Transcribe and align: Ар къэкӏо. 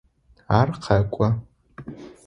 Ар 0.59 0.69
къэкӏо. 0.83 1.27